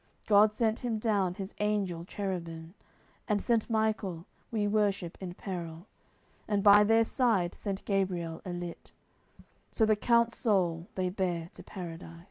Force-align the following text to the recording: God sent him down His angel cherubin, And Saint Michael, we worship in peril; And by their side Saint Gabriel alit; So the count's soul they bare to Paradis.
God 0.25 0.55
sent 0.55 0.79
him 0.79 0.97
down 0.97 1.35
His 1.35 1.53
angel 1.59 2.05
cherubin, 2.05 2.73
And 3.27 3.39
Saint 3.39 3.69
Michael, 3.69 4.25
we 4.49 4.67
worship 4.67 5.15
in 5.21 5.35
peril; 5.35 5.85
And 6.47 6.63
by 6.63 6.83
their 6.83 7.03
side 7.03 7.53
Saint 7.53 7.85
Gabriel 7.85 8.41
alit; 8.43 8.93
So 9.69 9.85
the 9.85 9.95
count's 9.95 10.37
soul 10.39 10.87
they 10.95 11.09
bare 11.09 11.49
to 11.53 11.61
Paradis. 11.61 12.19